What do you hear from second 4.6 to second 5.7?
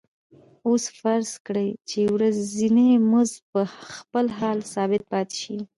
ثابت پاتې شي